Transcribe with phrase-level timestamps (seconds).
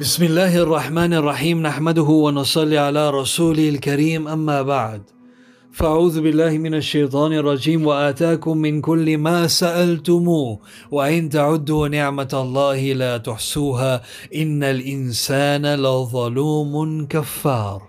[0.00, 5.02] بسم الله الرحمن الرحيم نحمده ونصلي على رسوله الكريم أما بعد
[5.72, 10.58] فأعوذ بالله من الشيطان الرجيم وآتاكم من كل ما سألتموه
[10.90, 14.02] وإن تعدوا نعمة الله لا تحسوها
[14.34, 17.82] إن الإنسان لظلوم كفار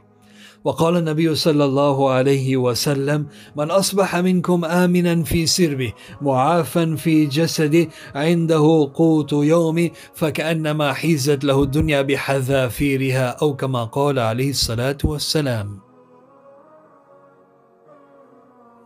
[0.68, 7.88] وقال النبي صلى الله عليه وسلم من أصبح منكم آمنا في سربه معافا في جسده
[8.16, 15.88] عنده قوت يومه فكأنما حيزت له الدنيا بحذافيرها أو كما قال عليه الصلاة والسلام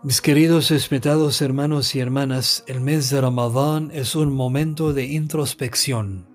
[0.03, 6.30] Mis queridos respetados hermanos y hermanas, el mes de Ramadán es un momento de introspección.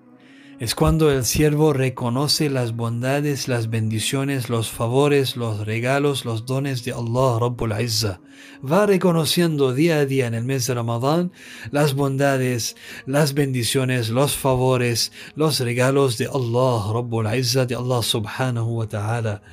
[0.59, 6.83] Es cuando el siervo reconoce las bondades, las bendiciones, los favores, los regalos, los dones
[6.83, 8.21] de Allah Rabbul Izza.
[8.65, 11.31] Va reconociendo día a día en el mes de Ramadán
[11.69, 12.75] las bondades,
[13.05, 19.43] las bendiciones, los favores, los regalos de Allah Rabbul Izza, de Allah Subhanahu wa Ta'ala.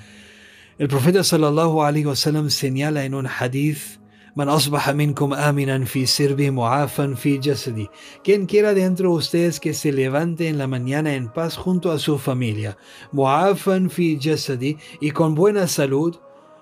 [0.79, 4.01] El profeta sallallahu alaihi wasallam señala en un hadith
[4.36, 7.90] Man asbaha minkum aminan fi sirbi mu'afan fi jasadi.
[8.24, 12.00] Quien quiera dentro de ustedes que se levante en la mañana en paz junto a
[12.00, 12.78] su familia,
[13.12, 16.16] mu'afan fi jasadi y con buena salud,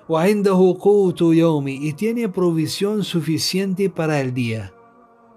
[0.09, 4.71] وعنده قوت yomi y tiene provisión suficiente para el día.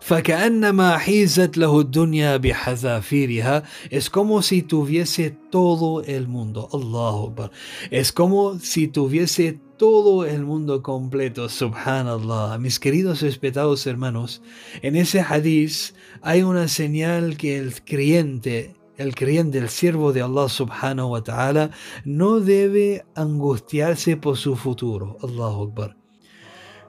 [0.00, 7.50] فكأنما حيزت له الدنيا بحذافيرها es como si tuviese todo el mundo Allahu Akbar
[7.90, 12.57] es como si tuviese todo el mundo completo, subhanallah.
[12.59, 14.41] Mis queridos respetados hermanos,
[14.81, 20.47] en ese hadith hay una señal que el creyente, el creyente, el siervo de Allah
[20.47, 21.71] subhanahu wa ta'ala,
[22.05, 25.17] no debe angustiarse por su futuro.
[25.21, 25.97] Allahu Akbar.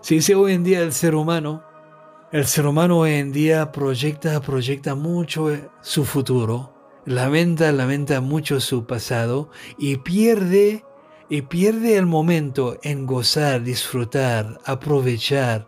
[0.01, 1.65] Si dice hoy en día el ser humano,
[2.31, 5.51] el ser humano hoy en día proyecta, proyecta mucho
[5.81, 6.73] su futuro,
[7.05, 10.85] lamenta, lamenta mucho su pasado y pierde
[11.29, 15.67] y pierde el momento en gozar, disfrutar, aprovechar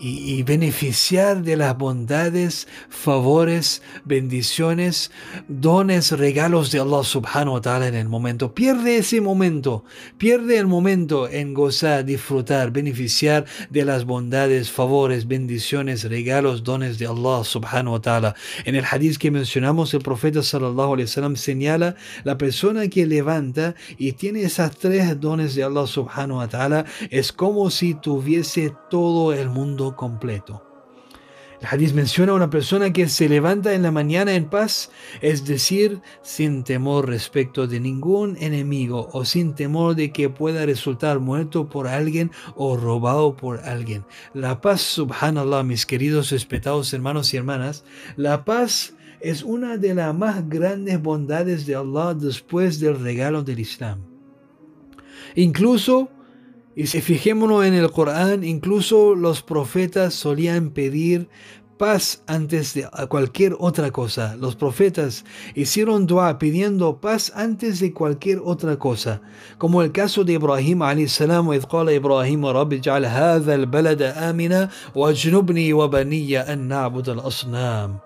[0.00, 5.10] y, beneficiar de las bondades, favores, bendiciones,
[5.48, 8.54] dones, regalos de Allah subhanahu wa ta'ala en el momento.
[8.54, 9.84] Pierde ese momento,
[10.16, 17.06] pierde el momento en gozar, disfrutar, beneficiar de las bondades, favores, bendiciones, regalos, dones de
[17.06, 18.34] Allah subhanahu wa ta'ala.
[18.64, 23.74] En el hadith que mencionamos, el profeta sallallahu alaihi wasallam señala la persona que levanta
[23.98, 29.32] y tiene esas tres dones de Allah subhanahu wa ta'ala es como si tuviese todo
[29.32, 30.64] el mundo completo.
[31.60, 35.44] El hadith menciona a una persona que se levanta en la mañana en paz, es
[35.44, 41.68] decir, sin temor respecto de ningún enemigo o sin temor de que pueda resultar muerto
[41.68, 44.04] por alguien o robado por alguien.
[44.34, 47.84] La paz, subhanallah, mis queridos respetados hermanos y hermanas,
[48.16, 53.58] la paz es una de las más grandes bondades de Allah después del regalo del
[53.58, 53.98] Islam.
[55.34, 56.08] Incluso
[56.77, 61.29] y si fijémonos en el Corán, incluso los profetas solían pedir
[61.77, 64.35] paz antes de cualquier otra cosa.
[64.37, 69.21] Los profetas hicieron dua pidiendo paz antes de cualquier otra cosa.
[69.57, 74.69] Como el caso de Ibrahim alayhi salam, إذ قال إبراهيم رب اجعل هذا البلد آمنا
[74.95, 77.99] واجنبني وبني أن نعبد الأصنام.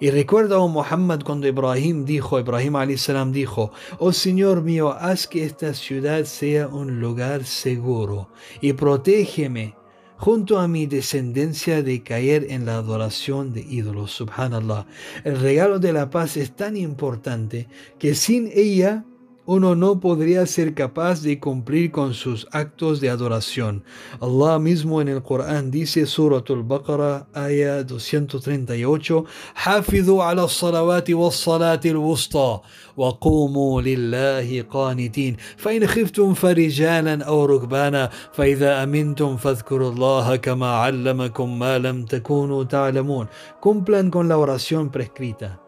[0.00, 5.44] y recuerda, oh Muhammad, cuando Ibrahim dijo, Ibrahim salam dijo, oh Señor mío, haz que
[5.44, 8.28] esta ciudad sea un lugar seguro
[8.60, 9.74] y protégeme
[10.16, 14.12] junto a mi descendencia de caer en la adoración de ídolos.
[14.12, 14.86] Subhanallah.
[15.24, 17.68] El regalo de la paz es tan importante
[17.98, 19.04] que sin ella
[19.45, 23.83] uno no podría ser capaz de cumplir con sus actos de adoración.
[24.21, 32.61] Allah mismo en el Corán dice, Suratul Baqarah, aya 238, حافظوا على الصلوات والصلاة الوسطى
[32.97, 41.77] وقوموا لله قانتين فإن خفتم فرجالا أو ركبانا فإذا أمنتم فاذكروا الله كما علمكم ما
[41.77, 43.27] لم تكونوا تعلمون.
[43.59, 45.64] Cumplan con la oración prescrita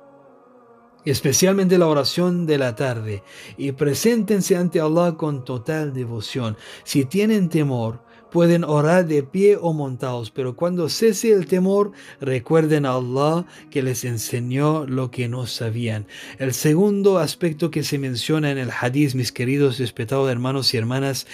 [1.10, 3.22] especialmente la oración de la tarde,
[3.56, 6.56] y preséntense ante Allah con total devoción.
[6.84, 8.00] Si tienen temor,
[8.30, 13.82] Pueden orar de pie o montados, pero cuando cese el temor, recuerden a Allah que
[13.82, 16.06] les enseñó lo que no sabían.
[16.38, 21.26] El segundo aspecto que se menciona en el hadith, mis queridos respetados hermanos y hermanas,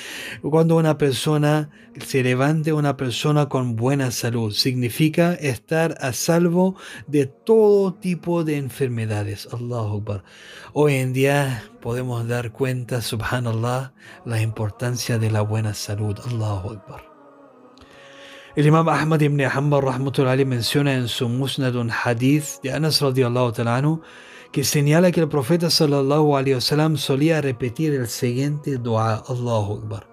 [0.42, 1.70] cuando una persona
[2.04, 6.76] se levante, una persona con buena salud, significa estar a salvo
[7.06, 9.48] de todo tipo de enfermedades.
[9.52, 10.24] Allahu Akbar.
[10.72, 13.92] Hoy en día podemos dar cuenta, subhanallah,
[14.24, 16.18] la importancia de la buena salud.
[16.30, 17.04] Allahu Akbar.
[18.56, 23.52] El Imam Ahmad ibn Hanbal rahmatullahi menciona en su Musnad un hadith de Anas radiallahu
[23.52, 24.00] ta'ala
[24.50, 30.06] que señala que el profeta sallallahu alaihi wasallam solía repetir el siguiente dua, Allahu Akbar.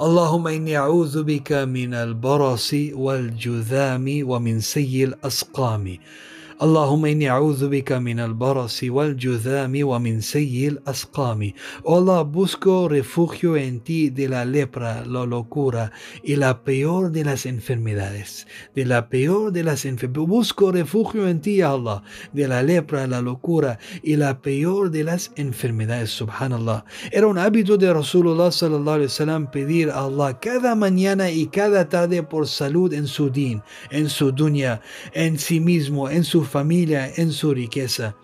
[0.00, 4.40] Allahumma inni a'udhu al-barasi wal-judhami wa.
[6.61, 11.53] اللهم إني أعوذ بك من البرص والجذام ومن سيء الأسقام
[11.83, 15.91] Oh Allah, busco refugio en ti de la lepra, la locura
[16.23, 18.47] y la peor de las enfermedades.
[18.75, 20.27] De la peor de las enfermedades.
[20.27, 22.03] Busco refugio en ti, Allah,
[22.33, 26.11] de la lepra, la locura y la peor de las enfermedades.
[26.11, 26.85] Subhanallah.
[27.11, 31.89] Era un hábito de Rasulullah sallallahu alaihi wasallam pedir a Allah cada mañana y cada
[31.89, 34.81] tarde por salud en su din, en su dunya,
[35.13, 38.14] en sí mismo, en su familia, en su riqueza.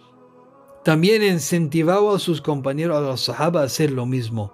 [0.85, 4.53] También incentivaba a sus compañeros, a los sahaba, a hacer lo mismo.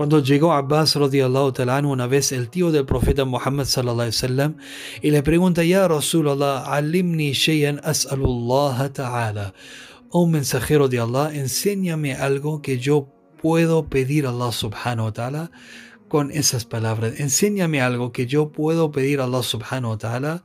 [0.00, 4.56] Cuando llegó Abbas radiallahu ta'ala una vez el tío del profeta Muhammad sallallahu alaihi wasallam
[5.02, 9.52] y le pregunta ya Rasulullah alimni shay'an as'alullah ta'ala
[10.08, 13.12] oh mensajero de Allah enséñame algo que yo
[13.42, 15.50] puedo pedir a Allah subhanahu wa ta'ala
[16.08, 20.44] con esas palabras enséñame algo que yo puedo pedir a Allah subhanahu wa ta'ala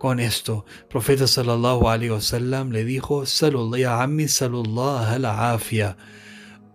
[0.00, 0.64] con esto.
[0.88, 3.24] Profeta sallallahu alaihi wasallam le dijo,
[3.76, 5.98] ya ammi sallallahu la afia.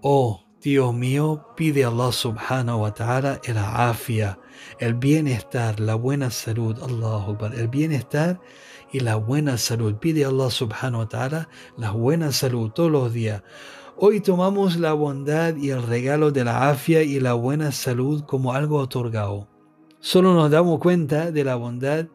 [0.04, 4.38] Oh, Dios mío, pide a Allah subhanahu wa ta'ala el afia,
[4.80, 8.40] el bienestar, la buena salud, Allahu el bienestar
[8.94, 9.96] y la buena salud.
[9.96, 13.42] Pide a Allah subhanahu wa ta'ala la buena salud todos los días.
[13.98, 18.54] Hoy tomamos la bondad y el regalo de la afia y la buena salud como
[18.54, 19.48] algo otorgado.
[20.00, 22.06] Solo nos damos cuenta de la bondad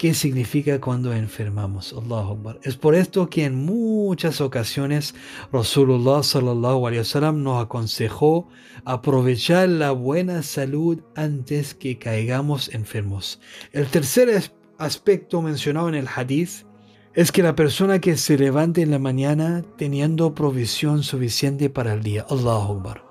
[0.00, 1.92] qué significa cuando enfermamos.
[1.92, 2.58] Allahu Akbar.
[2.62, 5.14] Es por esto que en muchas ocasiones
[5.52, 8.48] Rasulullah sallallahu alaihi wasallam nos aconsejó
[8.86, 13.40] aprovechar la buena salud antes que caigamos enfermos.
[13.72, 14.30] El tercer
[14.78, 16.64] aspecto mencionado en el hadith
[17.12, 22.02] es que la persona que se levante en la mañana teniendo provisión suficiente para el
[22.02, 22.24] día.
[22.30, 23.04] Allahu Akbar.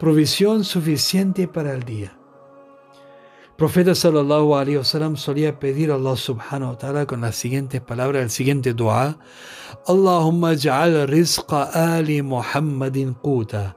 [0.00, 2.18] Provisión suficiente para el día.
[3.56, 8.22] Profeta sallallahu alaihi wasallam solía pedir a Allah subhanahu wa ta'ala con las siguientes palabras,
[8.24, 9.16] el siguiente dua:
[9.86, 13.76] Allahumma ja'al rizqa ali Muhammadin quta.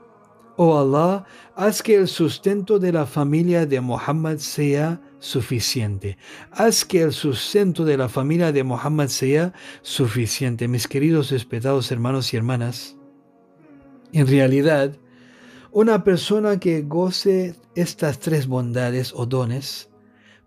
[0.56, 1.25] Oh Allah,
[1.56, 6.18] haz que el sustento de la familia de Muhammad sea suficiente.
[6.51, 9.53] Haz que el sustento de la familia de Muhammad sea
[9.83, 10.68] suficiente.
[10.68, 12.97] Mis queridos respetados hermanos y hermanas,
[14.12, 14.97] en realidad,
[15.77, 19.91] una persona que goce estas tres bondades o dones,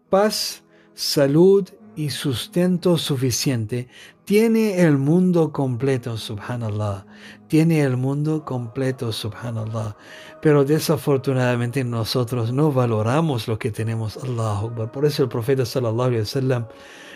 [0.09, 3.87] paz, salud y sustento suficiente,
[4.25, 7.07] tiene el mundo completo, subhanallah.
[7.47, 9.97] Tiene el mundo completo, subhanallah.
[10.43, 16.23] Pero desafortunadamente nosotros no valoramos lo que tenemos, Allah Por eso el profeta sallallahu alaihi
[16.23, 16.67] wasallam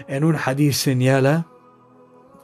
[0.06, 1.48] en un hadith señala,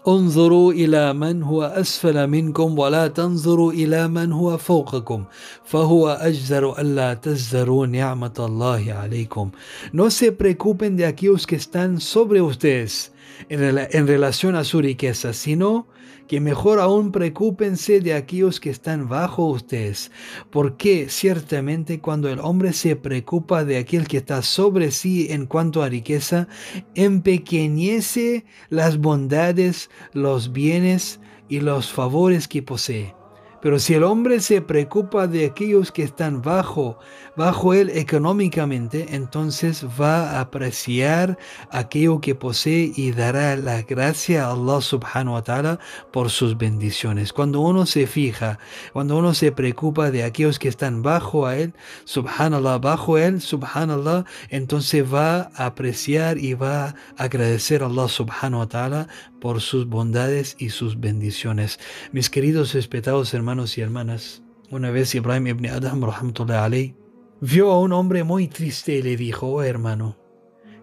[0.09, 5.25] انظروا إلى من هو أسفل منكم ولا تنظروا إلى من هو فوقكم
[5.65, 9.51] فهو أجدر ألا تزدروا نعمة الله عليكم.
[9.93, 13.13] No se preocupen de aquellos que están sobre ustedes.
[13.49, 15.87] En, relación a su riqueza, sino
[16.29, 20.13] que mejor aún preocúpense de aquellos que están bajo ustedes,
[20.51, 25.83] porque ciertamente cuando el hombre se preocupa de aquel que está sobre sí en cuanto
[25.83, 26.47] a riqueza,
[26.95, 33.20] empequeñece las bondades, los bienes y los favores que posee.
[33.61, 36.99] Pero si el hombre se preocupa de aquellos que están bajo,
[37.37, 41.39] bajo él económicamente, entonces va a apreciar
[41.71, 45.79] aquello que posee y dará la gracia a Allah subhanahu wa ta'ala
[46.11, 47.33] por sus bendiciones.
[47.33, 48.59] Cuando uno se fija,
[48.93, 51.75] cuando uno se preocupa de aquellos que están bajo a él,
[52.05, 58.61] subhanallah, bajo él, subhanallah, entonces va a apreciar y va a agradecer a Allah subhanahu
[58.61, 59.09] wa ta'ala
[59.41, 61.81] por sus bondades y sus bendiciones.
[62.13, 66.05] Mis queridos respetados hermanos y hermanas, una vez Ibrahim ibn Adam
[66.51, 66.95] alayh,
[67.41, 70.17] vio a un hombre muy triste y le dijo, oh hermano,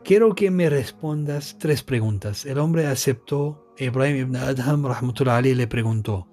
[0.04, 2.46] quiero que me respondas tres preguntas.
[2.46, 3.64] El hombre aceptó.
[3.78, 6.28] Ibrahim ibn Adham alayh le preguntó,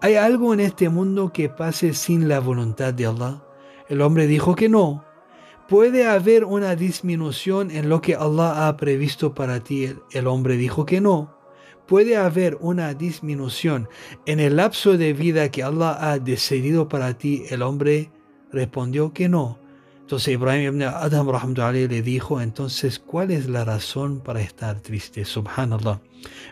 [0.00, 3.44] ¿hay algo en este mundo que pase sin la voluntad de Allah?
[3.88, 5.04] El hombre dijo que no.
[5.68, 9.88] ¿Puede haber una disminución en lo que Allah ha previsto para ti?
[10.12, 11.33] El hombre dijo que no
[11.86, 13.88] puede haber una disminución
[14.26, 17.44] en el lapso de vida que Allah ha decidido para ti.
[17.50, 18.10] El hombre
[18.52, 19.58] respondió que no.
[20.00, 21.28] Entonces Ibrahim ibn Adam
[21.72, 25.24] le dijo, entonces, ¿cuál es la razón para estar triste?
[25.24, 26.00] Subhanallah.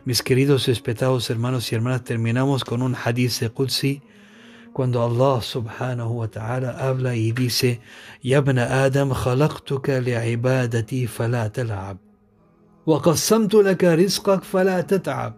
[0.07, 4.03] Mis queridos respetados hermanos y hermanas, terminamos con un hadith de Qudsi,
[4.73, 7.81] cuando Allah subhanahu wa ta'ala habla y dice,
[8.23, 12.12] Ya Adam, khalaqtuka li'ibadati fala tal'ab.
[12.87, 15.35] وقسمت لك رزقك فلا تتعب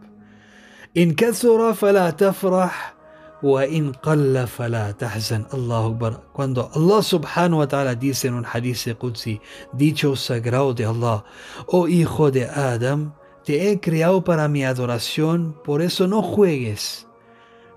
[0.97, 2.95] إن كثر فلا تفرح
[3.43, 8.89] وإن قل فلا تحزن الله أكبر cuando Allah subhanahu wa ta'ala dice en un hadith
[8.99, 9.41] qudsi
[9.75, 11.25] dicho sagrado de Allah
[11.69, 13.13] oh hijo de Adam
[13.45, 17.07] te he creado para mi adoración por eso no juegues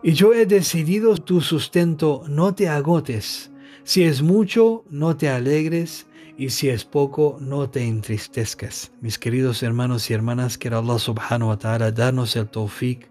[0.02, 3.52] y yo he decidido tu sustento no te agotes
[3.88, 8.92] si es mucho no te alegres y si es poco, no te entristezcas.
[9.00, 13.08] Mis queridos hermanos y hermanas, que Allah subhanahu wa ta'ala darnos el tawfiq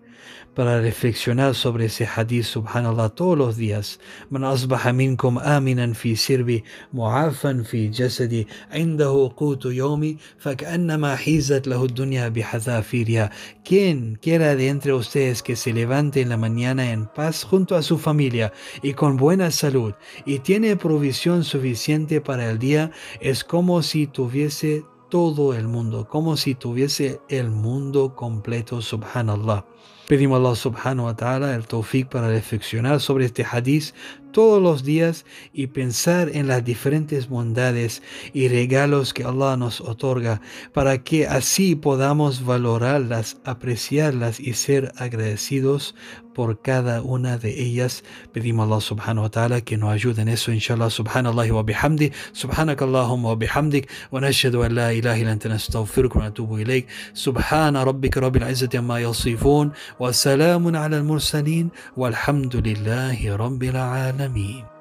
[0.56, 4.00] para reflexionar sobre ese hadith subhanallah todos los días
[4.32, 11.86] من أصبح منكم آمنا في سربي معافا في جسدي عنده قوت يومي فكأنما حيزت له
[11.86, 13.30] الدنيا بحذافيرها
[13.64, 17.82] quien quiera de entre ustedes que se levante en la mañana en paz junto a
[17.82, 18.52] su familia
[18.84, 19.94] y con buena salud
[20.26, 22.92] y tiene provisión suficiente para el día
[23.22, 29.66] es como si tuviese todo el mundo, como si tuviese el mundo completo, subhanallah.
[30.07, 33.93] Pedimos a Allah subhanahu wa ta'ala el tawfiq para reflexionar sobre este hadith
[34.31, 38.03] todos los días y pensar en las diferentes bondades
[38.35, 40.43] y regalos que Allah nos otorga
[40.75, 45.95] para que así podamos valorarlas, apreciarlas y ser agradecidos
[46.37, 48.05] por cada una de ellas.
[48.35, 50.91] Pedimos a Allah subhanahu wa ta'ala que nos ayude en eso, inshallah.
[50.91, 56.61] Subhanallah wa bihamdi, subhanakallahumma wa bihamdik, wa nashhadu an la ilaha illa anta wa natubu
[56.61, 56.87] ilayk.
[57.15, 64.65] Subhana rabbika rabbil izzati yasifun, salamun ala al-mursalin, walhamdulillahi rabbil alamin.
[64.67, 64.77] العالمين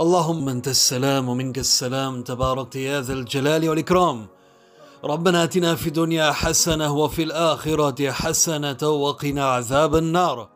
[0.00, 4.26] اللهم أنت السلام ومنك السلام تبارك يا ذا الجلال والإكرام
[5.04, 10.48] ربنا آتنا في الدنيا حسنة وفي الآخرة حسنة وقنا عذاب النار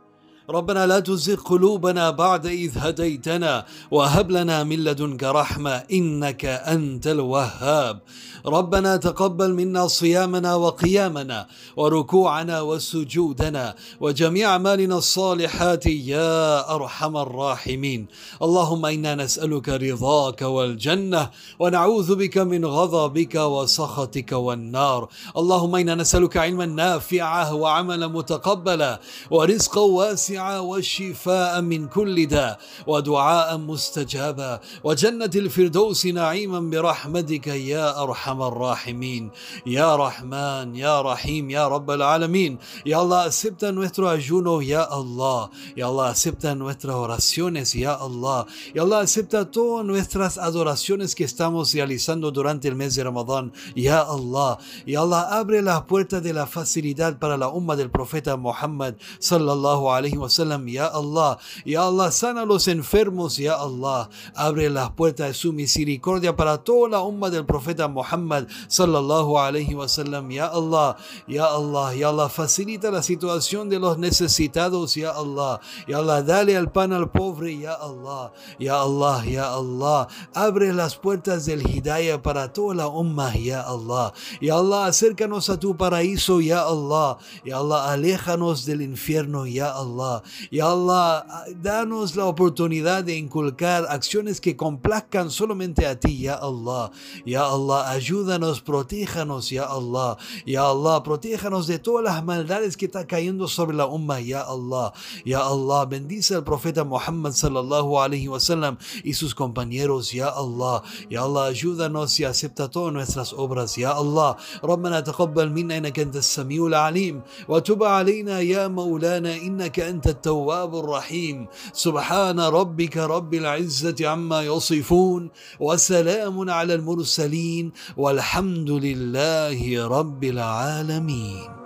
[0.50, 8.00] ربنا لا تزغ قلوبنا بعد إذ هديتنا وهب لنا من لدنك رحمة إنك أنت الوهاب.
[8.46, 18.06] ربنا تقبل منا صيامنا وقيامنا وركوعنا وسجودنا وجميع أعمالنا الصالحات يا أرحم الراحمين.
[18.42, 25.08] اللهم إنا نسألك رضاك والجنة ونعوذ بك من غضبك وسخطك والنار.
[25.36, 29.00] اللهم إنا نسألك علما نافعا وعملا متقبلا
[29.30, 39.30] ورزقا واسعا والشفاء من كل داء ودعاء مستجابا وجنة الفردوس نعيما برحمتك يا أرحم الراحمين
[39.66, 45.86] يا رحمن يا رحيم يا رب العالمين يا الله أسبت nuestro ayuno يا الله يا
[45.88, 52.30] الله أسبت nuestras oraciones يا الله يا الله أسبت todas nuestras adoraciones que estamos realizando
[52.30, 57.18] durante el mes de Ramadán يا الله يا الله أبري las puertas de la facilidad
[57.18, 62.10] para la umma del profeta Muhammad صلى الله عليه وسلم wasallam, Ya Allah, Ya Allah,
[62.10, 67.00] sana a los enfermos, Ya Allah, abre las puertas de su misericordia para toda la
[67.00, 73.02] umma del profeta Muhammad sallallahu alaihi wasallam, Ya Allah, Ya Allah, Ya Allah, facilita la
[73.02, 78.32] situación de los necesitados, Ya Allah, Ya Allah, dale el pan al pobre, Ya Allah,
[78.58, 84.12] Ya Allah, Ya Allah, abre las puertas del hidayah para toda la umma, Ya Allah,
[84.40, 90.15] Ya Allah, acércanos a tu paraíso, Ya Allah, Ya Allah, aléjanos del infierno, Ya Allah.
[90.49, 91.25] Y Allah,
[91.61, 96.91] danos la oportunidad de inculcar acciones que complazcan solamente a ti, Ya Allah.
[97.25, 100.17] Ya Allah, ayúdanos, protéjanos, Ya Allah.
[100.45, 104.93] Ya Allah, protéjanos de todas las maldades que están cayendo sobre la umma, Ya Allah.
[105.25, 110.83] Ya Allah, bendice al profeta Muhammad sallallahu alaihi wasallam y sus compañeros, Ya Allah.
[111.09, 114.37] Ya Allah, ayúdanos y acepta todas nuestras obras, Ya Allah.
[114.63, 121.46] ربنا تقبل منا انك انت السميع العليم وتب علينا يا مولانا انك انت التواب الرحيم.
[121.72, 131.65] سبحان ربك رب العزة عما يصفون وسلام على المرسلين والحمد لله رب العالمين.